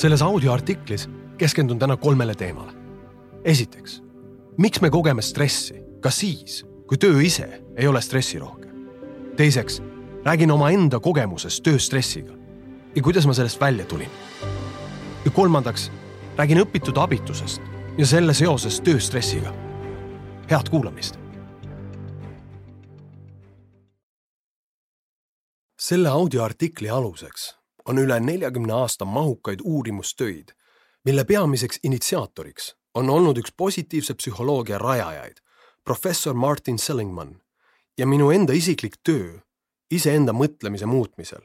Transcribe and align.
selles 0.00 0.22
audioartiklis 0.22 1.10
keskendun 1.38 1.78
täna 1.78 1.96
kolmele 1.96 2.34
teemale. 2.34 2.72
esiteks, 3.44 4.02
miks 4.58 4.80
me 4.80 4.90
kogeme 4.90 5.22
stressi 5.22 5.82
ka 6.00 6.10
siis, 6.10 6.64
kui 6.88 6.98
töö 6.98 7.20
ise 7.20 7.62
ei 7.76 7.86
ole 7.86 8.00
stressirohke. 8.00 8.68
teiseks, 9.36 9.82
räägin 10.24 10.50
omaenda 10.50 11.00
kogemusest 11.00 11.62
tööstressiga 11.62 12.32
ja 12.96 13.02
kuidas 13.02 13.26
ma 13.26 13.32
sellest 13.32 13.60
välja 13.60 13.84
tulin. 13.84 14.10
ja 15.24 15.30
kolmandaks, 15.30 15.90
räägin 16.36 16.64
õpitud 16.64 16.96
abitusest 16.96 17.62
ja 17.98 18.06
selle 18.06 18.34
seosest 18.34 18.84
tööstressiga. 18.84 19.52
head 20.50 20.68
kuulamist. 20.70 21.20
selle 25.80 26.08
audioartikli 26.08 26.90
aluseks 26.90 27.59
on 27.84 27.98
üle 27.98 28.20
neljakümne 28.20 28.72
aasta 28.72 29.04
mahukaid 29.04 29.60
uurimustöid, 29.64 30.48
mille 31.04 31.24
peamiseks 31.24 31.80
initsiaatoriks 31.82 32.74
on 32.94 33.10
olnud 33.10 33.38
üks 33.38 33.52
positiivse 33.56 34.14
psühholoogia 34.14 34.78
rajajaid, 34.78 35.36
professor 35.84 36.34
Martin 36.34 36.78
Seligman 36.78 37.40
ja 37.98 38.06
minu 38.06 38.30
enda 38.30 38.52
isiklik 38.52 38.98
töö 39.04 39.38
iseenda 39.90 40.32
mõtlemise 40.32 40.86
muutmisel, 40.86 41.42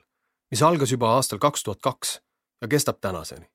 mis 0.52 0.62
algas 0.62 0.92
juba 0.92 1.16
aastal 1.16 1.40
kaks 1.40 1.64
tuhat 1.64 1.82
kaks 1.82 2.20
ja 2.62 2.68
kestab 2.68 3.00
tänaseni. 3.02 3.46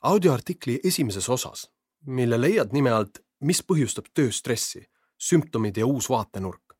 audioartikli 0.00 0.80
esimeses 0.84 1.28
osas, 1.28 1.70
mille 2.06 2.40
leiad 2.40 2.72
nime 2.72 2.90
alt 2.90 3.22
Mis 3.42 3.58
põhjustab 3.66 4.06
tööstressi, 4.14 4.84
sümptomid 5.18 5.80
ja 5.80 5.86
uus 5.86 6.06
vaatenurk, 6.10 6.76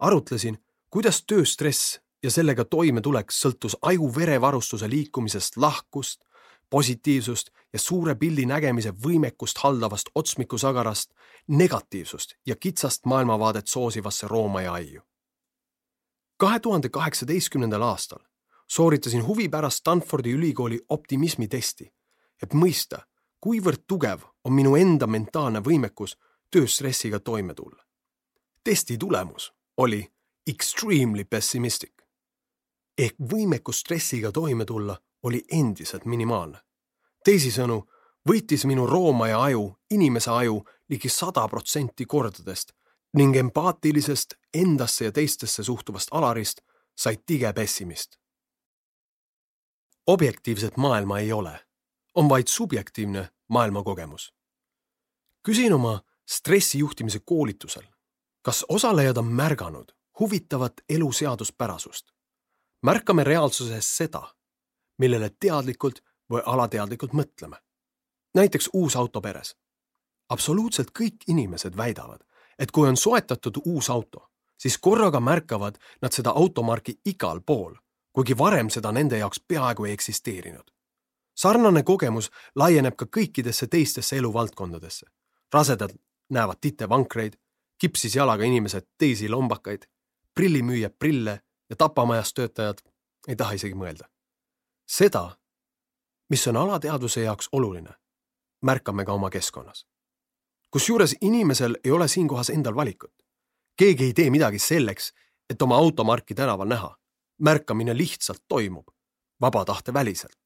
arutlesin, 0.00 0.56
kuidas 0.88 1.18
tööstress 1.28 1.98
ja 2.22 2.30
sellega 2.30 2.64
toimetulek 2.64 3.32
sõltus 3.32 3.76
aju 3.82 4.10
verevarustuse 4.16 4.88
liikumisest 4.90 5.56
lahkust, 5.56 6.24
positiivsust 6.70 7.50
ja 7.72 7.78
suure 7.78 8.14
pildi 8.14 8.46
nägemise 8.46 8.92
võimekust 9.04 9.58
haldavast 9.58 10.10
otsmikusagarast, 10.14 11.10
negatiivsust 11.48 12.34
ja 12.46 12.56
kitsast 12.56 13.06
maailmavaadet 13.06 13.66
soosivasse 13.66 14.28
rooma 14.28 14.62
ja 14.62 14.72
aiu. 14.72 15.02
kahe 16.36 16.60
tuhande 16.60 16.88
kaheksateistkümnendal 16.88 17.82
aastal 17.82 18.20
sooritasin 18.70 19.26
huvi 19.26 19.48
pärast 19.48 19.76
Stanfordi 19.76 20.30
ülikooli 20.30 20.80
optimismitesti, 20.88 21.92
et 22.42 22.54
mõista, 22.54 23.02
kuivõrd 23.40 23.82
tugev 23.86 24.20
on 24.44 24.52
minu 24.52 24.76
enda 24.76 25.06
mentaalne 25.06 25.60
võimekus 25.60 26.16
tööstressiga 26.50 27.20
toime 27.20 27.54
tulla. 27.54 27.84
testi 28.64 28.98
tulemus 28.98 29.52
oli 29.76 30.12
extremely 30.46 31.24
pessimistic 31.24 31.99
ehk 33.00 33.16
võimekus 33.32 33.80
stressiga 33.80 34.32
toime 34.32 34.64
tulla 34.64 34.96
oli 35.22 35.44
endiselt 35.52 36.04
minimaalne. 36.04 36.58
teisisõnu, 37.24 37.84
võitis 38.28 38.64
minu 38.66 38.86
roomaaja 38.86 39.40
aju 39.42 39.64
inimese 39.90 40.30
aju 40.30 40.62
ligi 40.88 41.08
sada 41.08 41.48
protsenti 41.48 42.06
kordadest 42.06 42.72
ning 43.16 43.36
empaatilisest 43.36 44.34
endasse 44.54 45.04
ja 45.04 45.12
teistesse 45.12 45.64
suhtuvast 45.64 46.08
alarist 46.12 46.60
sai 46.96 47.16
tige 47.26 47.52
pessimist. 47.52 48.16
objektiivset 50.06 50.76
maailma 50.76 51.18
ei 51.18 51.32
ole, 51.32 51.60
on 52.14 52.28
vaid 52.28 52.46
subjektiivne 52.46 53.28
maailmakogemus. 53.48 54.32
küsin 55.48 55.72
oma 55.72 56.00
stressijuhtimise 56.28 57.18
koolitusel, 57.18 57.84
kas 58.42 58.64
osalejad 58.68 59.16
on 59.16 59.26
märganud 59.26 59.92
huvitavat 60.18 60.72
elu 60.88 61.12
seaduspärasust 61.12 62.19
märkame 62.82 63.24
reaalsuses 63.24 63.96
seda, 63.96 64.22
millele 64.98 65.30
teadlikult 65.40 66.00
või 66.30 66.42
alateadlikult 66.46 67.12
mõtleme. 67.12 67.56
näiteks 68.34 68.70
uus 68.72 68.96
auto 68.96 69.20
peres. 69.20 69.56
absoluutselt 70.28 70.90
kõik 70.98 71.16
inimesed 71.26 71.76
väidavad, 71.76 72.20
et 72.58 72.70
kui 72.70 72.88
on 72.88 72.96
soetatud 72.96 73.56
uus 73.64 73.90
auto, 73.90 74.30
siis 74.58 74.78
korraga 74.78 75.20
märkavad 75.20 75.78
nad 76.02 76.12
seda 76.12 76.30
automarki 76.30 77.00
igal 77.04 77.40
pool, 77.40 77.74
kuigi 78.12 78.38
varem 78.38 78.70
seda 78.70 78.92
nende 78.92 79.18
jaoks 79.18 79.40
peaaegu 79.48 79.84
ei 79.84 79.92
eksisteerinud. 79.92 80.70
sarnane 81.34 81.82
kogemus 81.82 82.30
laieneb 82.54 82.96
ka 82.96 83.04
kõikidesse 83.04 83.66
teistesse 83.66 84.16
eluvaldkondadesse. 84.16 85.06
rasedad 85.54 85.90
näevad 86.30 86.56
titevankreid, 86.60 87.32
kipsis 87.78 88.16
jalaga 88.16 88.44
inimesed 88.44 88.86
teisi 88.98 89.28
lombakaid, 89.28 89.82
prillimüüjad 90.34 90.94
prille 90.98 91.40
ja 91.70 91.76
tapamajas 91.76 92.34
töötajad 92.34 92.78
ei 93.28 93.36
taha 93.36 93.52
isegi 93.52 93.74
mõelda. 93.74 94.08
seda, 94.86 95.36
mis 96.30 96.46
on 96.46 96.56
alateadvuse 96.56 97.20
jaoks 97.20 97.48
oluline, 97.52 97.94
märkame 98.62 99.04
ka 99.04 99.12
oma 99.12 99.30
keskkonnas. 99.30 99.86
kusjuures 100.70 101.16
inimesel 101.20 101.76
ei 101.84 101.90
ole 101.90 102.08
siinkohas 102.08 102.50
endal 102.50 102.74
valikut. 102.74 103.14
keegi 103.76 104.04
ei 104.04 104.12
tee 104.12 104.30
midagi 104.30 104.58
selleks, 104.58 105.12
et 105.50 105.62
oma 105.62 105.76
automarki 105.76 106.34
tänaval 106.34 106.68
näha. 106.68 106.96
märkamine 107.38 107.96
lihtsalt 107.96 108.42
toimub, 108.48 108.88
vaba 109.40 109.64
tahte 109.64 109.92
väliselt. 109.92 110.38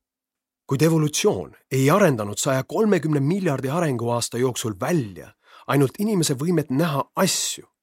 kuid 0.67 0.83
evolutsioon 0.83 1.57
ei 1.71 1.91
arendanud 1.91 2.39
saja 2.39 2.65
kolmekümne 2.65 3.21
miljardi 3.21 3.69
arenguaasta 3.69 4.39
jooksul 4.39 4.75
välja 4.81 5.35
ainult 5.67 5.93
inimese 5.99 6.35
võimet 6.35 6.71
näha 6.71 7.05
asju 7.17 7.74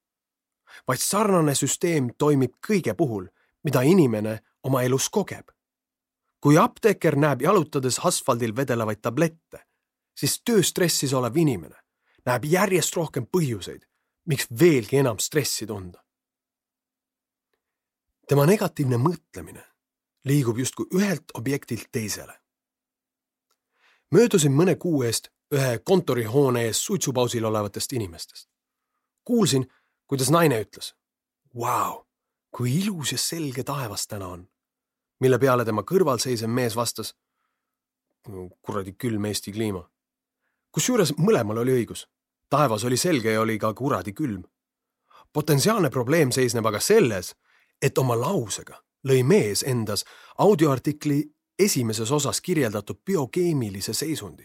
vaid 0.88 1.00
sarnane 1.00 1.54
süsteem 1.54 2.10
toimib 2.18 2.54
kõige 2.66 2.94
puhul, 2.94 3.26
mida 3.64 3.82
inimene 3.82 4.38
oma 4.62 4.82
elus 4.82 5.08
kogeb. 5.08 5.48
kui 6.40 6.58
apteeker 6.58 7.16
näeb 7.16 7.42
jalutades 7.42 8.00
asfaldil 8.02 8.56
vedelevaid 8.56 8.98
tablette, 9.02 9.66
siis 10.14 10.40
tööstressis 10.42 11.12
olev 11.12 11.36
inimene 11.36 11.82
näeb 12.26 12.46
järjest 12.46 12.96
rohkem 12.96 13.26
põhjuseid, 13.26 13.82
miks 14.26 14.48
veelgi 14.60 15.00
enam 15.02 15.18
stressi 15.18 15.66
tunda. 15.66 15.98
tema 18.28 18.46
negatiivne 18.46 18.96
mõtlemine 18.96 19.64
liigub 20.24 20.58
justkui 20.58 20.86
ühelt 20.94 21.34
objektilt 21.34 21.88
teisele. 21.92 22.40
möödusin 24.10 24.52
mõne 24.52 24.76
kuu 24.76 25.02
eest 25.02 25.28
ühe 25.52 25.78
kontorihoone 25.78 26.64
ees 26.64 26.84
suitsupausil 26.84 27.44
olevatest 27.44 27.92
inimestest. 27.92 28.48
kuulsin, 29.24 29.66
kuidas 30.12 30.30
naine 30.30 30.58
ütles. 30.60 30.90
Vau, 31.60 32.02
kui 32.56 32.74
ilus 32.82 33.14
ja 33.14 33.18
selge 33.18 33.62
taevas 33.64 34.06
täna 34.06 34.26
on. 34.28 34.48
mille 35.20 35.38
peale 35.38 35.64
tema 35.64 35.82
kõrval 35.82 36.18
seisev 36.20 36.50
mees 36.50 36.76
vastas. 36.76 37.14
kuradi 38.62 38.92
külm 38.92 39.24
Eesti 39.24 39.52
kliima. 39.52 39.90
kusjuures 40.70 41.14
mõlemal 41.16 41.58
oli 41.58 41.72
õigus. 41.72 42.06
taevas 42.50 42.84
oli 42.84 42.96
selge 42.96 43.32
ja 43.32 43.40
oli 43.40 43.58
ka 43.58 43.74
kuradi 43.74 44.12
külm. 44.12 44.44
potentsiaalne 45.32 45.90
probleem 45.90 46.30
seisneb 46.30 46.66
aga 46.66 46.80
selles, 46.80 47.34
et 47.82 47.98
oma 47.98 48.20
lausega 48.20 48.82
lõi 49.08 49.24
mees 49.24 49.62
endas 49.62 50.04
audioartikli 50.38 51.24
esimeses 51.58 52.10
osas 52.10 52.40
kirjeldatud 52.40 53.00
biokeemilise 53.06 53.94
seisundi, 53.94 54.44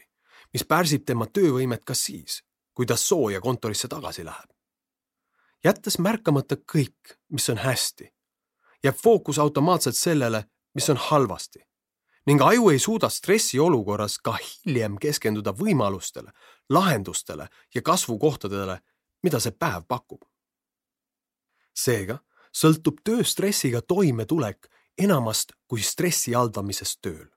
mis 0.54 0.64
pärsib 0.64 1.04
tema 1.06 1.26
töövõimet 1.26 1.84
ka 1.84 1.94
siis, 1.94 2.44
kui 2.74 2.86
ta 2.86 2.96
sooja 2.96 3.42
kontorisse 3.42 3.88
tagasi 3.88 4.24
läheb 4.24 4.57
jättes 5.64 6.00
märkamata 6.00 6.56
kõik, 6.56 7.18
mis 7.30 7.50
on 7.50 7.58
hästi, 7.58 8.12
jääb 8.84 8.96
fookus 9.04 9.40
automaatselt 9.40 9.96
sellele, 9.96 10.44
mis 10.74 10.90
on 10.90 10.98
halvasti 10.98 11.68
ning 12.28 12.42
aju 12.42 12.70
ei 12.70 12.80
suuda 12.80 13.10
stressiolukorras 13.10 14.18
ka 14.20 14.34
hiljem 14.36 14.98
keskenduda 15.00 15.54
võimalustele, 15.56 16.34
lahendustele 16.70 17.48
ja 17.76 17.82
kasvukohtadele, 17.82 18.80
mida 19.24 19.40
see 19.40 19.56
päev 19.56 19.88
pakub. 19.88 20.26
seega 21.78 22.18
sõltub 22.52 23.00
tööstressiga 23.06 23.82
toimetulek 23.82 24.68
enamast 24.98 25.54
kui 25.68 25.82
stressi 25.82 26.34
haldamisest 26.34 27.00
tööl. 27.02 27.28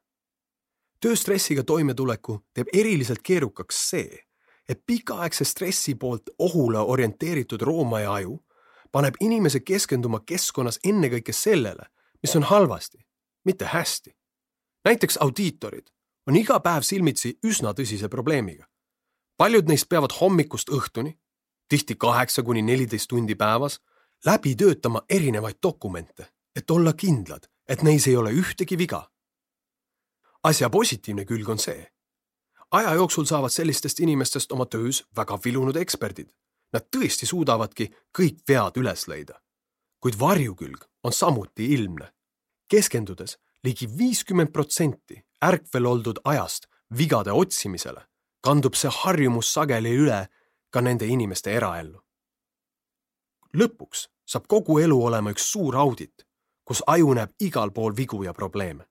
tööstressiga 1.01 1.63
toimetuleku 1.63 2.41
teeb 2.55 2.69
eriliselt 2.75 3.23
keerukaks 3.23 3.89
see, 3.91 4.27
et 4.71 4.83
pikaaegse 4.87 5.45
stressi 5.45 5.95
poolt 5.95 6.31
ohule 6.39 6.79
orienteeritud 6.79 7.61
roomaaia 7.61 8.13
aju 8.13 8.37
paneb 8.93 9.15
inimese 9.21 9.61
keskenduma 9.61 10.21
keskkonnas 10.27 10.79
ennekõike 10.85 11.33
sellele, 11.35 11.89
mis 12.23 12.37
on 12.37 12.43
halvasti, 12.43 12.99
mitte 13.45 13.65
hästi. 13.65 14.17
näiteks 14.85 15.17
audiitorid 15.17 15.91
on 16.27 16.37
iga 16.37 16.61
päev 16.61 16.83
silmitsi 16.83 17.39
üsna 17.47 17.75
tõsise 17.75 18.09
probleemiga. 18.09 18.67
paljud 19.37 19.69
neist 19.69 19.89
peavad 19.89 20.13
hommikust 20.21 20.69
õhtuni, 20.69 21.19
tihti 21.69 21.95
kaheksa 21.95 22.43
kuni 22.43 22.63
neliteist 22.63 23.09
tundi 23.09 23.35
päevas, 23.35 23.81
läbi 24.27 24.55
töötama 24.57 25.03
erinevaid 25.09 25.57
dokumente, 25.63 26.27
et 26.57 26.71
olla 26.71 26.93
kindlad, 26.93 27.47
et 27.69 27.83
neis 27.83 28.07
ei 28.07 28.17
ole 28.17 28.31
ühtegi 28.31 28.79
viga. 28.79 29.11
asja 30.43 30.71
positiivne 30.71 31.25
külg 31.25 31.49
on 31.49 31.59
see 31.59 31.91
aja 32.71 32.95
jooksul 32.95 33.25
saavad 33.25 33.51
sellistest 33.51 34.01
inimestest 34.01 34.53
oma 34.53 34.67
töös 34.67 35.05
väga 35.17 35.39
vilunud 35.45 35.77
eksperdid. 35.77 36.29
Nad 36.73 36.87
tõesti 36.97 37.27
suudavadki 37.27 37.91
kõik 38.19 38.43
vead 38.49 38.77
üles 38.77 39.09
leida. 39.09 39.41
kuid 40.01 40.19
varjukülg 40.19 40.85
on 41.05 41.13
samuti 41.13 41.75
ilmne. 41.75 42.13
keskendudes 42.69 43.39
ligi 43.65 43.99
viiskümmend 43.99 44.53
protsenti 44.53 45.25
ärkvel 45.45 45.87
oldud 45.87 46.19
ajast 46.25 46.67
vigade 46.99 47.33
otsimisele, 47.33 48.07
kandub 48.41 48.75
see 48.75 48.91
harjumus 48.91 49.53
sageli 49.53 49.97
üle 49.97 50.29
ka 50.71 50.81
nende 50.81 51.07
inimeste 51.07 51.53
eraellu. 51.53 52.01
lõpuks 53.57 54.09
saab 54.27 54.47
kogu 54.47 54.79
elu 54.79 55.05
olema 55.05 55.31
üks 55.31 55.51
suur 55.53 55.77
audit, 55.77 56.27
kus 56.65 56.83
aju 56.87 57.15
näeb 57.15 57.31
igal 57.41 57.71
pool 57.71 57.97
vigu 57.97 58.23
ja 58.23 58.33
probleeme. 58.33 58.87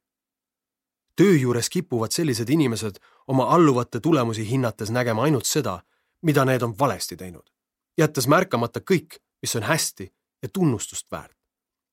Töö 1.19 1.36
juures 1.36 1.69
kipuvad 1.69 2.12
sellised 2.16 2.50
inimesed 2.50 2.95
oma 3.27 3.44
alluvate 3.44 4.00
tulemusi 4.00 4.50
hinnates 4.50 4.92
nägema 4.92 5.24
ainult 5.27 5.45
seda, 5.45 5.81
mida 6.21 6.45
need 6.45 6.62
on 6.63 6.77
valesti 6.80 7.18
teinud, 7.19 7.44
jättes 8.00 8.27
märkamata 8.27 8.80
kõik, 8.80 9.18
mis 9.42 9.56
on 9.60 9.68
hästi 9.68 10.07
ja 10.44 10.50
tunnustust 10.54 11.12
väärt. 11.12 11.36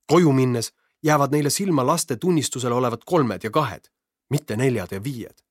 koju 0.06 0.32
minnes 0.32 0.73
jäävad 1.02 1.34
neile 1.34 1.50
silma 1.50 1.87
laste 1.87 2.17
tunnistusel 2.17 2.73
olevad 2.73 3.02
kolmed 3.06 3.44
ja 3.44 3.50
kahed, 3.50 3.90
mitte 4.31 4.56
neljad 4.56 4.93
ja 4.93 5.02
viied. 5.02 5.43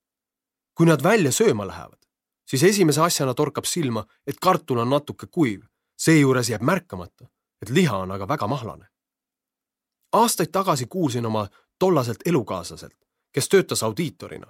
kui 0.77 0.85
nad 0.85 1.03
välja 1.03 1.31
sööma 1.31 1.67
lähevad, 1.67 1.99
siis 2.47 2.63
esimese 2.63 3.01
asjana 3.01 3.33
torkab 3.33 3.65
silma, 3.65 4.05
et 4.27 4.39
kartul 4.41 4.77
on 4.77 4.89
natuke 4.89 5.27
kuiv, 5.27 5.61
seejuures 5.97 6.49
jääb 6.49 6.61
märkamata, 6.61 7.27
et 7.61 7.69
liha 7.69 7.97
on 7.97 8.11
aga 8.11 8.27
väga 8.27 8.47
mahlane. 8.47 8.87
aastaid 10.11 10.51
tagasi 10.51 10.85
kuulsin 10.85 11.25
oma 11.25 11.47
tollaselt 11.79 12.19
elukaaslaselt, 12.25 13.04
kes 13.35 13.49
töötas 13.49 13.83
audiitorina, 13.83 14.47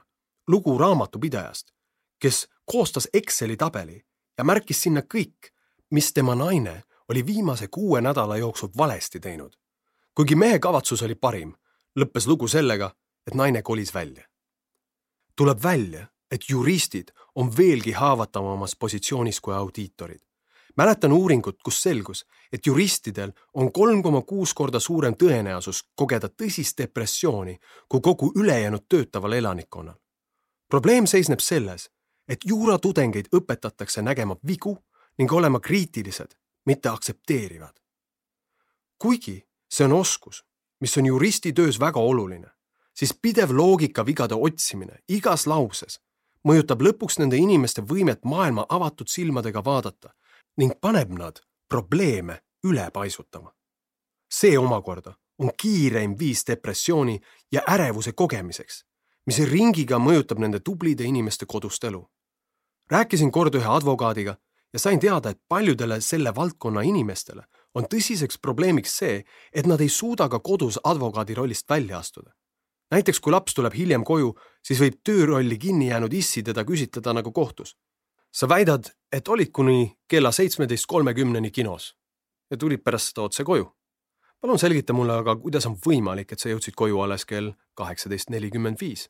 lugu 0.47 0.77
raamatupidajast, 0.77 1.71
kes 2.19 2.47
koostas 2.65 3.07
Exceli 3.13 3.57
tabeli 3.57 4.05
ja 4.37 4.43
märkis 4.43 4.81
sinna 4.81 5.01
kõik, 5.01 5.49
mis 5.89 6.13
tema 6.13 6.35
naine 6.35 6.83
oli 7.09 7.25
viimase 7.25 7.67
kuue 7.67 8.01
nädala 8.01 8.37
jooksul 8.37 8.69
valesti 8.77 9.19
teinud. 9.19 9.57
kuigi 10.15 10.35
mehe 10.35 10.59
kavatsus 10.59 11.01
oli 11.01 11.15
parim, 11.15 11.55
lõppes 11.99 12.27
lugu 12.27 12.47
sellega, 12.47 12.91
et 13.27 13.33
naine 13.33 13.61
kolis 13.61 13.93
välja. 13.93 14.23
tuleb 15.35 15.63
välja, 15.63 16.07
et 16.31 16.49
juristid 16.49 17.11
on 17.35 17.57
veelgi 17.57 17.91
haavatavamas 17.91 18.75
positsioonis 18.75 19.41
kui 19.41 19.53
audiitorid. 19.53 20.21
Mäletan 20.77 21.11
uuringut, 21.11 21.57
kus 21.63 21.81
selgus, 21.81 22.25
et 22.51 22.65
juristidel 22.65 23.31
on 23.53 23.71
kolm 23.71 24.03
koma 24.03 24.21
kuus 24.21 24.53
korda 24.53 24.79
suurem 24.79 25.13
tõenäosus 25.13 25.83
kogeda 25.95 26.27
tõsist 26.27 26.77
depressiooni 26.77 27.57
kui 27.89 28.01
kogu 28.01 28.31
ülejäänud 28.35 28.85
töötaval 28.89 29.31
elanikkonnal. 29.31 29.95
probleem 30.69 31.05
seisneb 31.05 31.39
selles, 31.39 31.89
et 32.27 32.39
juuratudengeid 32.45 33.27
õpetatakse 33.35 34.01
nägema 34.01 34.35
vigu 34.47 34.77
ning 35.17 35.31
olema 35.33 35.59
kriitilised, 35.59 36.35
mitte 36.65 36.89
aktsepteerivad. 36.89 37.79
kuigi 38.97 39.47
see 39.69 39.85
on 39.85 39.93
oskus, 39.93 40.45
mis 40.79 40.97
on 40.97 41.05
juristi 41.05 41.53
töös 41.53 41.79
väga 41.79 41.99
oluline, 41.99 42.47
siis 42.93 43.13
pidev 43.21 43.51
loogikavigade 43.51 44.35
otsimine 44.35 44.99
igas 45.07 45.47
lauses 45.47 45.99
mõjutab 46.47 46.81
lõpuks 46.81 47.19
nende 47.19 47.37
inimeste 47.37 47.81
võimet 47.81 48.25
maailma 48.25 48.65
avatud 48.69 49.07
silmadega 49.07 49.63
vaadata 49.65 50.13
ning 50.57 50.73
paneb 50.81 51.11
nad 51.11 51.41
probleeme 51.69 52.39
üle 52.67 52.91
paisutama. 52.91 53.51
see 54.29 54.57
omakorda 54.57 55.13
on 55.39 55.51
kiireim 55.61 56.15
viis 56.19 56.47
depressiooni 56.47 57.19
ja 57.51 57.61
ärevuse 57.67 58.11
kogemiseks, 58.11 58.83
mis 59.25 59.39
ringiga 59.39 59.97
mõjutab 59.97 60.39
nende 60.39 60.59
tublide 60.59 61.03
inimeste 61.03 61.45
kodust 61.45 61.83
elu. 61.83 62.09
rääkisin 62.91 63.31
kord 63.31 63.55
ühe 63.55 63.69
advokaadiga 63.77 64.37
ja 64.73 64.79
sain 64.79 64.99
teada, 64.99 65.29
et 65.29 65.41
paljudele 65.47 66.01
selle 66.01 66.35
valdkonna 66.35 66.81
inimestele 66.81 67.43
on 67.73 67.83
tõsiseks 67.83 68.39
probleemiks 68.41 68.97
see, 68.97 69.25
et 69.53 69.65
nad 69.65 69.81
ei 69.81 69.89
suuda 69.89 70.29
ka 70.29 70.39
kodus 70.39 70.79
advokaadi 70.83 71.33
rollist 71.33 71.69
välja 71.69 71.99
astuda 71.99 72.31
näiteks 72.91 73.19
kui 73.19 73.33
laps 73.33 73.55
tuleb 73.57 73.73
hiljem 73.75 74.03
koju, 74.05 74.33
siis 74.63 74.79
võib 74.81 74.99
töörolli 75.03 75.57
kinni 75.57 75.89
jäänud 75.89 76.13
issi 76.13 76.43
teda 76.43 76.65
küsitleda 76.67 77.13
nagu 77.17 77.31
kohtus. 77.31 77.75
Sa 78.35 78.49
väidad, 78.49 78.83
et 79.11 79.27
olid 79.27 79.51
kuni 79.51 79.97
kella 80.07 80.31
seitsmeteist 80.31 80.85
kolmekümneni 80.87 81.51
kinos 81.51 81.95
ja 82.51 82.57
tulid 82.57 82.83
pärast 82.83 83.13
seda 83.13 83.21
otse 83.21 83.43
koju. 83.43 83.71
palun 84.41 84.59
selgita 84.59 84.93
mulle 84.93 85.13
aga, 85.13 85.35
kuidas 85.35 85.65
on 85.65 85.77
võimalik, 85.87 86.31
et 86.31 86.39
sa 86.39 86.49
jõudsid 86.49 86.75
koju 86.75 86.99
alles 86.99 87.25
kell 87.25 87.53
kaheksateist 87.73 88.29
nelikümmend 88.29 88.77
viis? 88.81 89.09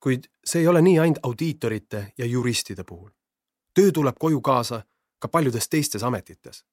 kuid 0.00 0.24
see 0.44 0.60
ei 0.60 0.68
ole 0.68 0.82
nii 0.82 0.98
ainult 0.98 1.18
audiitorite 1.22 2.12
ja 2.18 2.26
juristide 2.26 2.84
puhul. 2.84 3.10
töö 3.74 3.92
tuleb 3.92 4.16
koju 4.18 4.40
kaasa 4.40 4.82
ka 5.18 5.28
paljudes 5.28 5.68
teistes 5.68 6.02
ametites. 6.02 6.64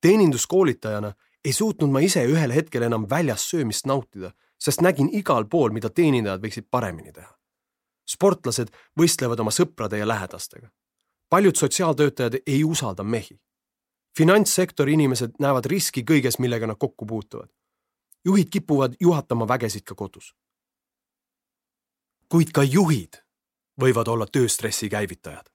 teeninduskoolitajana 0.00 1.14
ei 1.44 1.52
suutnud 1.52 1.90
ma 1.90 2.00
ise 2.00 2.26
ühel 2.26 2.52
hetkel 2.52 2.82
enam 2.82 3.06
väljas 3.10 3.50
söömist 3.50 3.86
nautida, 3.86 4.32
sest 4.58 4.80
nägin 4.80 5.08
igal 5.12 5.44
pool, 5.44 5.70
mida 5.70 5.90
teenindajad 5.90 6.42
võiksid 6.42 6.68
paremini 6.70 7.12
teha. 7.12 7.41
Sportlased 8.12 8.70
võistlevad 9.00 9.40
oma 9.40 9.50
sõprade 9.50 9.98
ja 9.98 10.08
lähedastega. 10.08 10.70
paljud 11.28 11.56
sotsiaaltöötajad 11.56 12.34
ei 12.46 12.64
usalda 12.64 13.02
mehi. 13.02 13.40
finantssektori 14.18 14.92
inimesed 14.92 15.30
näevad 15.40 15.66
riski 15.66 16.02
kõiges, 16.02 16.38
millega 16.38 16.66
nad 16.66 16.76
kokku 16.78 17.06
puutuvad. 17.06 17.48
juhid 18.24 18.48
kipuvad 18.50 18.94
juhatama 19.00 19.48
vägesid 19.48 19.84
ka 19.84 19.94
kodus. 19.94 20.34
kuid 22.28 22.52
ka 22.52 22.62
juhid 22.62 23.22
võivad 23.80 24.08
olla 24.08 24.26
tööstressi 24.26 24.88
käivitajad. 24.88 25.48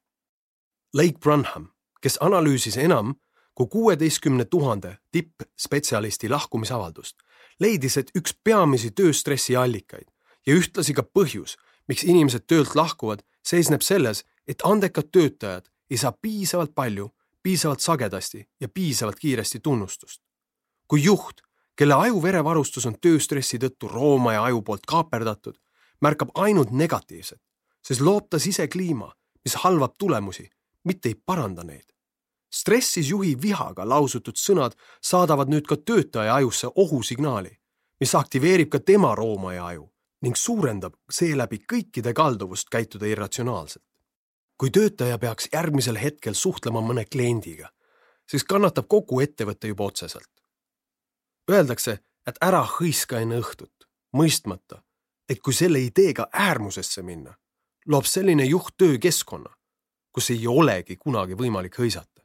Lake 0.94 1.19
Brunham, 1.19 1.68
kes 2.01 2.18
analüüsis 2.21 2.77
enam 2.77 3.15
kui 3.57 3.68
kuueteistkümne 3.68 4.45
tuhande 4.45 4.98
tippspetsialisti 5.12 6.30
lahkumisavaldust, 6.30 7.18
leidis, 7.59 7.98
et 7.98 8.12
üks 8.15 8.36
peamisi 8.44 8.92
tööstressi 8.92 9.56
allikaid 9.57 10.06
ja 10.48 10.54
ühtlasi 10.54 10.94
ka 10.94 11.01
põhjus, 11.01 11.56
miks 11.88 12.04
inimesed 12.04 12.45
töölt 12.48 12.75
lahkuvad, 12.75 13.24
seisneb 13.44 13.81
selles, 13.81 14.24
et 14.48 14.63
andekad 14.63 15.12
töötajad 15.12 15.68
ei 15.89 15.98
saa 15.98 16.12
piisavalt 16.12 16.75
palju, 16.75 17.10
piisavalt 17.44 17.80
sagedasti 17.80 18.48
ja 18.60 18.69
piisavalt 18.69 19.19
kiiresti 19.19 19.60
tunnustust. 19.60 20.22
kui 20.88 21.04
juht, 21.04 21.42
kelle 21.75 21.94
aju-verevarustus 21.94 22.86
on 22.88 22.95
tööstressi 23.01 23.57
tõttu 23.60 23.89
rooma 23.92 24.34
ja 24.34 24.44
aju 24.44 24.62
poolt 24.62 24.86
kaaperdatud, 24.88 25.57
märkab 26.01 26.31
ainult 26.36 26.72
negatiivset, 26.72 27.42
siis 27.84 28.00
loob 28.01 28.30
ta 28.30 28.40
sisekliima, 28.40 29.12
mis 29.44 29.56
halvab 29.56 29.98
tulemusi, 29.98 30.50
mitte 30.83 31.10
ei 31.10 31.16
paranda 31.25 31.63
neid 31.63 31.88
stressis 32.54 33.10
juhi 33.10 33.36
vihaga 33.42 33.86
lausutud 33.90 34.38
sõnad 34.40 34.75
saadavad 35.04 35.51
nüüd 35.51 35.68
ka 35.68 35.78
töötaja 35.78 36.36
ajusse 36.40 36.72
ohusignaali, 36.75 37.51
mis 38.00 38.16
aktiveerib 38.16 38.71
ka 38.71 38.80
tema 38.80 39.14
roomaja 39.16 39.66
aju 39.73 39.90
ning 40.21 40.36
suurendab 40.36 40.95
seeläbi 41.12 41.59
kõikide 41.74 42.14
kalduvust 42.14 42.69
käituda 42.71 43.06
irratsionaalselt. 43.06 43.83
kui 44.57 44.71
töötaja 44.74 45.18
peaks 45.18 45.50
järgmisel 45.54 45.97
hetkel 46.02 46.33
suhtlema 46.33 46.81
mõne 46.81 47.04
kliendiga, 47.06 47.69
siis 48.30 48.44
kannatab 48.44 48.88
kogu 48.90 49.19
ettevõte 49.21 49.68
juba 49.68 49.83
otseselt. 49.83 50.31
Öeldakse, 51.52 52.00
et 52.28 52.38
ära 52.42 52.64
hõiska 52.66 53.19
enne 53.21 53.38
õhtut, 53.38 53.86
mõistmata, 54.18 54.81
et 55.30 55.40
kui 55.45 55.54
selle 55.54 55.80
ideega 55.80 56.28
äärmusesse 56.33 57.02
minna, 57.02 57.38
loob 57.86 58.06
selline 58.06 58.45
juht 58.45 58.74
töökeskkonna, 58.78 59.54
kus 60.12 60.30
ei 60.30 60.47
olegi 60.47 60.97
kunagi 60.97 61.38
võimalik 61.38 61.78
hõisata 61.78 62.18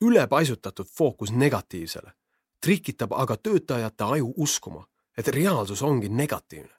ülepaisutatud 0.00 0.86
fookus 0.86 1.32
negatiivsele 1.32 2.12
trikitab 2.60 3.12
aga 3.12 3.36
töötajate 3.36 4.04
aju 4.04 4.32
uskuma, 4.36 4.86
et 5.18 5.28
reaalsus 5.28 5.82
ongi 5.82 6.08
negatiivne. 6.08 6.74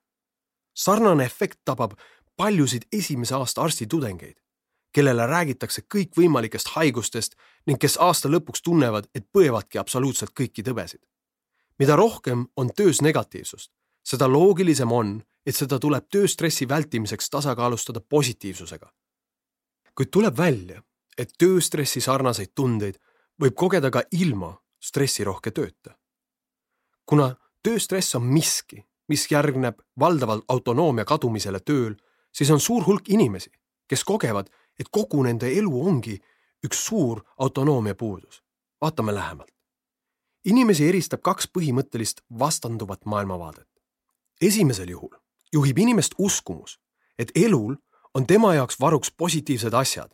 sarnane 0.74 1.26
efekt 1.26 1.60
tabab 1.66 1.92
paljusid 2.38 2.82
esimese 2.92 3.36
aasta 3.36 3.62
arstitudengeid, 3.62 4.38
kellele 4.96 5.26
räägitakse 5.28 5.82
kõikvõimalikest 5.96 6.72
haigustest 6.76 7.36
ning 7.68 7.80
kes 7.80 7.98
aasta 8.00 8.30
lõpuks 8.30 8.64
tunnevad, 8.64 9.10
et 9.16 9.28
põevadki 9.38 9.80
absoluutselt 9.80 10.32
kõiki 10.40 10.64
tõbesid. 10.64 11.02
mida 11.80 11.96
rohkem 11.96 12.48
on 12.56 12.70
töös 12.76 13.02
negatiivsust, 13.02 13.72
seda 14.04 14.28
loogilisem 14.28 14.92
on, 14.92 15.24
et 15.46 15.56
seda 15.56 15.80
tuleb 15.80 16.08
tööstressi 16.12 16.70
vältimiseks 16.70 17.30
tasakaalustada 17.30 18.02
positiivsusega. 18.02 18.94
kuid 19.96 20.10
tuleb 20.12 20.38
välja, 20.38 20.84
et 21.18 21.34
tööstressi 21.38 22.02
sarnaseid 22.02 22.52
tundeid 22.56 23.00
võib 23.42 23.56
kogeda 23.56 23.92
ka 23.92 24.04
ilma 24.12 24.58
stressirohke 24.80 25.52
tööta. 25.52 25.98
kuna 27.06 27.36
tööstress 27.70 28.16
on 28.18 28.26
miski, 28.26 28.82
mis 29.10 29.28
järgneb 29.32 29.82
valdavalt 30.00 30.46
autonoomia 30.50 31.06
kadumisele 31.06 31.60
tööl, 31.60 31.96
siis 32.34 32.50
on 32.50 32.60
suur 32.60 32.86
hulk 32.88 33.10
inimesi, 33.10 33.52
kes 33.90 34.04
kogevad, 34.04 34.50
et 34.80 34.90
kogu 34.92 35.22
nende 35.26 35.52
elu 35.58 35.82
ongi 35.88 36.18
üks 36.66 36.86
suur 36.88 37.22
autonoomia 37.38 37.96
puudus. 37.96 38.44
vaatame 38.82 39.14
lähemalt. 39.14 39.52
inimesi 40.46 40.88
eristab 40.88 41.22
kaks 41.22 41.48
põhimõttelist 41.58 42.22
vastanduvat 42.40 43.06
maailmavaadet. 43.06 43.70
esimesel 44.42 44.90
juhul 44.90 45.16
juhib 45.54 45.78
inimest 45.78 46.16
uskumus, 46.18 46.80
et 47.20 47.32
elul 47.36 47.76
on 48.14 48.28
tema 48.28 48.56
jaoks 48.56 48.80
varuks 48.80 49.12
positiivsed 49.12 49.74
asjad 49.74 50.12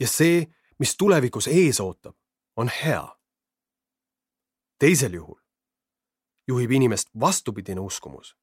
ja 0.00 0.08
see, 0.08 0.46
mis 0.78 0.96
tulevikus 0.96 1.46
ees 1.48 1.80
ootab, 1.80 2.16
on 2.56 2.70
hea. 2.84 3.08
teisel 4.78 5.12
juhul 5.12 5.43
juhib 6.48 6.70
inimest 6.70 7.08
vastupidine 7.20 7.80
uskumus, 7.80 8.36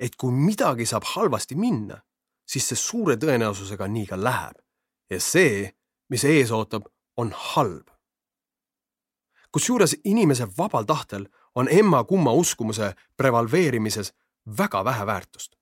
et 0.00 0.16
kui 0.16 0.32
midagi 0.32 0.86
saab 0.86 1.04
halvasti 1.14 1.54
minna, 1.54 2.00
siis 2.46 2.68
see 2.68 2.76
suure 2.76 3.16
tõenäosusega 3.16 3.88
nii 3.88 4.06
ka 4.06 4.22
läheb. 4.22 4.56
ja 5.10 5.20
see, 5.20 5.70
mis 6.08 6.24
ees 6.24 6.50
ootab, 6.50 6.82
on 7.16 7.32
halb. 7.32 7.88
kusjuures 9.52 9.96
inimese 10.04 10.46
vabal 10.58 10.84
tahtel 10.84 11.28
on 11.54 11.68
emma-kumma 11.70 12.32
uskumuse 12.32 12.94
prevalveerimises 13.16 14.12
väga 14.58 14.84
vähe 14.84 15.06
väärtust. 15.06 15.56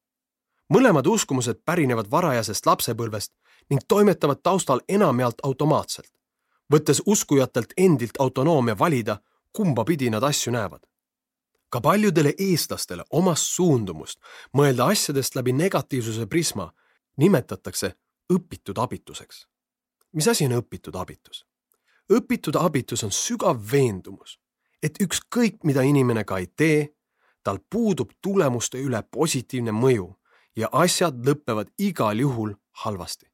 mõlemad 0.75 1.07
uskumused 1.07 1.57
pärinevad 1.65 2.11
varajasest 2.11 2.67
lapsepõlvest 2.67 3.33
ning 3.71 3.81
toimetavad 3.89 4.41
taustal 4.43 4.81
enamjaolt 4.89 5.41
automaatselt, 5.43 6.13
võttes 6.73 7.03
uskujatelt 7.07 7.73
endilt 7.77 8.17
autonoomia 8.19 8.79
valida, 8.79 9.19
kumba 9.53 9.85
pidi 9.85 10.11
nad 10.11 10.23
asju 10.23 10.53
näevad. 10.53 10.81
Ka 11.75 11.81
paljudele 11.83 12.31
eestlastele 12.39 13.03
omast 13.19 13.49
suundumust 13.51 14.21
mõelda 14.55 14.87
asjadest 14.95 15.35
läbi 15.35 15.51
negatiivsuse 15.59 16.29
prisma 16.31 16.69
nimetatakse 17.19 17.91
õpitud 18.31 18.79
abituseks. 18.79 19.47
mis 20.13 20.29
asi 20.29 20.47
on 20.47 20.55
õpitud 20.61 20.95
abitus? 20.95 21.43
õpitud 22.13 22.55
abitus 22.61 23.03
on 23.05 23.11
sügav 23.11 23.59
veendumus, 23.73 24.39
et 24.83 25.03
ükskõik, 25.03 25.65
mida 25.65 25.83
inimene 25.83 26.25
ka 26.25 26.39
ei 26.39 26.47
tee, 26.47 26.95
tal 27.43 27.59
puudub 27.71 28.13
tulemuste 28.23 28.79
üle 28.79 29.03
positiivne 29.03 29.75
mõju 29.75 30.13
ja 30.57 30.71
asjad 30.73 31.27
lõpevad 31.27 31.75
igal 31.79 32.21
juhul 32.21 32.55
halvasti. 32.85 33.27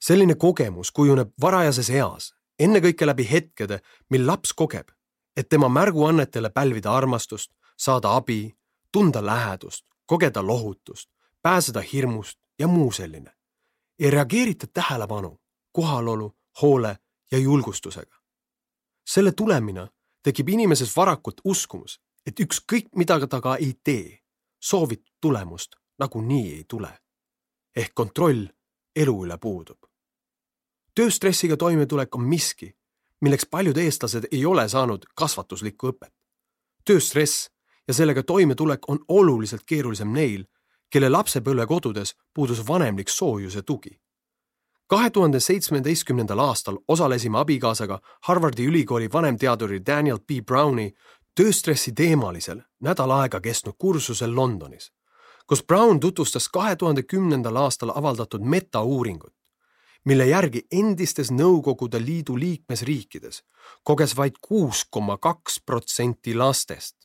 selline 0.00 0.34
kogemus 0.34 0.90
kujuneb 0.90 1.30
varajases 1.40 1.90
eas, 1.90 2.34
ennekõike 2.58 3.06
läbi 3.06 3.30
hetkede, 3.30 3.80
mil 4.10 4.26
laps 4.26 4.52
kogeb, 4.52 4.90
et 5.38 5.48
tema 5.48 5.68
märguannetele 5.68 6.50
pälvida 6.50 6.92
armastust, 6.92 7.52
saada 7.76 8.16
abi, 8.16 8.56
tunda 8.92 9.26
lähedust, 9.26 9.86
kogeda 10.06 10.46
lohutust, 10.46 11.10
pääseda 11.42 11.80
hirmust 11.80 12.38
ja 12.58 12.68
muu 12.68 12.92
selline. 12.92 13.32
ja 14.00 14.10
reageerita 14.10 14.66
tähelepanu, 14.66 15.40
kohalolu, 15.72 16.38
hoole 16.62 16.98
ja 17.32 17.38
julgustusega. 17.38 18.16
selle 19.10 19.32
tulemina 19.32 19.88
tekib 20.22 20.48
inimeses 20.48 20.96
varakult 20.96 21.40
uskumus, 21.44 22.00
et 22.26 22.40
ükskõik 22.40 22.88
mida 22.96 23.26
ta 23.26 23.40
ka 23.40 23.56
ei 23.56 23.74
tee, 23.84 24.18
soovitud 24.62 25.14
tulemust 25.20 25.76
nagunii 25.98 26.54
ei 26.54 26.64
tule. 26.68 26.98
ehk 27.76 27.94
kontroll 27.94 28.46
elu 28.96 29.24
üle 29.24 29.38
puudub. 29.38 29.78
tööstressiga 30.94 31.56
toimetulek 31.56 32.14
on 32.14 32.22
miski, 32.22 32.77
milleks 33.20 33.46
paljud 33.50 33.76
eestlased 33.76 34.28
ei 34.32 34.46
ole 34.46 34.68
saanud 34.68 35.04
kasvatuslikku 35.14 35.92
õpet. 35.92 36.12
tööstress 36.84 37.48
ja 37.88 37.94
sellega 37.94 38.22
toimetulek 38.22 38.88
on 38.88 38.98
oluliselt 39.08 39.62
keerulisem 39.66 40.12
neil, 40.12 40.44
kelle 40.90 41.08
lapsepõlvekodudes 41.08 42.14
puudus 42.34 42.68
vanemlik 42.68 43.08
soojus 43.08 43.54
ja 43.54 43.62
tugi. 43.62 44.00
kahe 44.86 45.10
tuhande 45.10 45.40
seitsmeteistkümnendal 45.40 46.38
aastal 46.38 46.78
osalesime 46.88 47.38
abikaasaga 47.38 48.00
Harvardi 48.22 48.64
ülikooli 48.64 49.12
vanemteaduri 49.12 49.86
Daniel 49.86 50.18
P. 50.18 50.44
Browni 50.46 50.94
tööstressi 51.34 51.92
teemalisel 51.92 52.62
nädal 52.80 53.10
aega 53.10 53.40
kestnud 53.40 53.74
kursusel 53.78 54.34
Londonis, 54.34 54.92
kus 55.46 55.62
Brown 55.64 56.00
tutvustas 56.00 56.48
kahe 56.48 56.76
tuhande 56.76 57.02
kümnendal 57.02 57.56
aastal 57.56 57.92
avaldatud 57.94 58.40
metauuringut, 58.40 59.32
mille 60.08 60.26
järgi 60.26 60.62
endistes 60.72 61.28
Nõukogude 61.30 62.00
Liidu 62.00 62.38
liikmesriikides 62.40 63.42
koges 63.84 64.14
vaid 64.16 64.38
kuus 64.40 64.86
koma 64.90 65.18
kaks 65.18 65.60
protsenti 65.66 66.34
lastest 66.34 66.96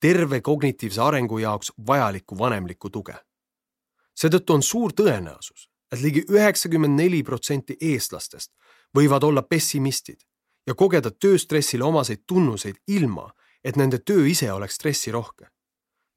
terve 0.00 0.40
kognitiivse 0.40 1.02
arengu 1.02 1.38
jaoks 1.38 1.72
vajalikku 1.86 2.38
vanemlikku 2.38 2.90
tuge. 2.90 3.14
seetõttu 4.20 4.54
on 4.54 4.62
suur 4.62 4.92
tõenäosus, 4.92 5.68
et 5.92 6.00
ligi 6.00 6.24
üheksakümmend 6.30 6.96
neli 6.96 7.22
protsenti 7.22 7.76
eestlastest 7.80 8.50
võivad 8.96 9.24
olla 9.24 9.42
pessimistid 9.42 10.24
ja 10.66 10.74
kogeda 10.74 11.10
tööstressile 11.10 11.84
omaseid 11.84 12.24
tunnuseid 12.26 12.76
ilma, 12.86 13.30
et 13.64 13.76
nende 13.76 13.98
töö 13.98 14.26
ise 14.26 14.52
oleks 14.52 14.74
stressirohke. 14.74 15.46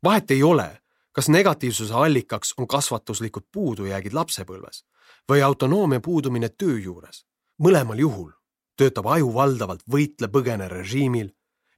vahet 0.04 0.32
ei 0.32 0.44
ole, 0.44 0.81
kas 1.12 1.30
negatiivsuse 1.30 1.94
allikaks 1.94 2.54
on 2.58 2.68
kasvatuslikud 2.68 3.44
puudujäägid 3.52 4.14
lapsepõlves 4.14 4.86
või 5.32 5.42
autonoomia 5.42 6.00
puudumine 6.00 6.50
töö 6.50 6.80
juures. 6.80 7.26
mõlemal 7.64 8.00
juhul 8.00 8.32
töötab 8.78 9.06
aju 9.06 9.34
valdavalt 9.34 9.84
võitle-põgene 9.92 10.68
režiimil 10.70 11.30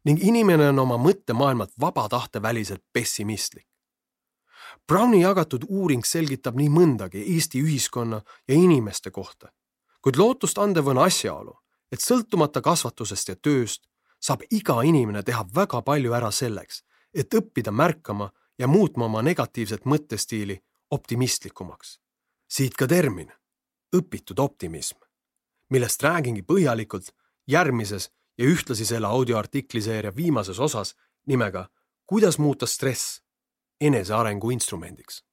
ning 0.06 0.24
inimene 0.24 0.70
on 0.70 0.80
oma 0.80 0.98
mõttemaailmalt 0.98 1.72
vaba 1.80 2.10
tahte 2.10 2.42
väliselt 2.42 2.84
pessimistlik. 2.94 3.68
Browni 4.88 5.22
jagatud 5.22 5.66
uuring 5.70 6.06
selgitab 6.06 6.56
nii 6.60 6.70
mõndagi 6.70 7.24
Eesti 7.36 7.62
ühiskonna 7.64 8.22
ja 8.48 8.56
inimeste 8.56 9.12
kohta, 9.12 9.52
kuid 10.02 10.18
lootust 10.20 10.58
andev 10.58 10.88
on 10.88 10.98
asjaolu, 10.98 11.56
et 11.92 12.02
sõltumata 12.02 12.62
kasvatusest 12.62 13.30
ja 13.30 13.36
tööst 13.36 13.88
saab 14.20 14.44
iga 14.52 14.82
inimene 14.84 15.24
teha 15.24 15.46
väga 15.56 15.82
palju 15.82 16.14
ära 16.14 16.32
selleks, 16.32 16.84
et 17.14 17.34
õppida 17.34 17.72
märkama 17.72 18.32
ja 18.60 18.68
muutma 18.68 19.06
oma 19.06 19.22
negatiivset 19.22 19.86
mõttestiili 19.86 20.60
optimistlikumaks. 20.92 22.00
siit 22.48 22.74
ka 22.74 22.88
termin 22.88 23.32
õpitud 23.96 24.40
optimism, 24.40 24.98
millest 25.70 26.04
räägingi 26.04 26.42
põhjalikult 26.42 27.10
järgmises 27.48 28.12
ja 28.38 28.46
ühtlasi 28.46 28.86
selle 28.86 29.08
audioartikliseeria 29.08 30.16
viimases 30.16 30.60
osas 30.60 30.96
nimega 31.26 31.70
Kuidas 32.06 32.40
muuta 32.40 32.66
stress 32.66 33.22
enesearengu 33.82 34.50
instrumendiks. 34.50 35.24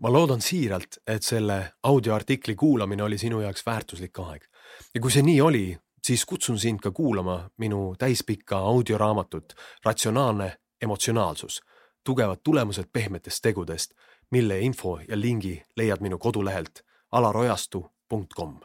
ma 0.00 0.12
loodan 0.12 0.40
siiralt, 0.40 0.98
et 1.06 1.22
selle 1.22 1.72
audioartikli 1.82 2.54
kuulamine 2.54 3.02
oli 3.02 3.18
sinu 3.18 3.40
jaoks 3.40 3.66
väärtuslik 3.66 4.18
aeg 4.18 4.46
ja 4.94 5.00
kui 5.00 5.10
see 5.10 5.22
nii 5.22 5.40
oli, 5.40 5.78
siis 6.02 6.24
kutsun 6.24 6.58
sind 6.58 6.80
ka 6.82 6.90
kuulama 6.90 7.50
minu 7.58 7.94
täispikka 7.98 8.58
audioraamatut 8.58 9.54
Ratsionaalne 9.84 10.56
emotsionaalsus, 10.82 11.62
tugevad 12.04 12.38
tulemused 12.44 12.84
pehmetest 12.92 13.38
tegudest, 13.42 13.94
mille 14.30 14.60
info 14.60 14.98
ja 15.08 15.20
lingi 15.20 15.62
leiad 15.76 16.00
minu 16.00 16.18
kodulehelt 16.18 16.84
alarojastu.com. 17.12 18.60